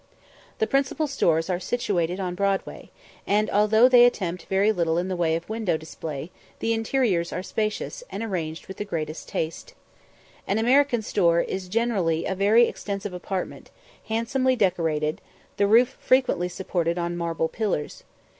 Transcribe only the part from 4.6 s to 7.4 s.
little in the way of window display, the interiors